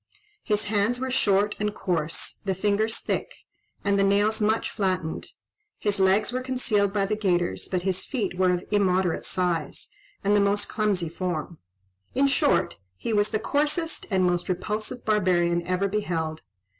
[0.43, 3.35] His hands were short and coarse, the fingers thick,
[3.85, 5.27] and the nails much flattened:
[5.77, 9.91] his legs were concealed by the gaiters, but his feet were of immoderate size,
[10.23, 11.59] and the most clumsy form.
[12.15, 16.41] In short, he was the coarsest and most repulsive barbarian ever beheld.